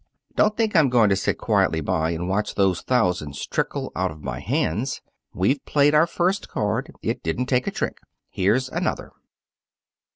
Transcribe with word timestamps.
Don't 0.35 0.57
think 0.57 0.75
I'm 0.75 0.89
going 0.89 1.09
to 1.09 1.15
sit 1.15 1.37
quietly 1.37 1.79
by 1.79 2.09
and 2.09 2.27
watch 2.27 2.55
those 2.55 2.81
thousands 2.81 3.45
trickle 3.45 3.91
out 3.95 4.09
of 4.09 4.27
our 4.27 4.39
hands. 4.39 4.99
We've 5.31 5.63
played 5.65 5.93
our 5.93 6.07
first 6.07 6.49
card. 6.49 6.91
It 7.03 7.21
didn't 7.21 7.45
take 7.45 7.67
a 7.67 7.71
trick. 7.71 7.99
Here's 8.31 8.67
another." 8.67 9.11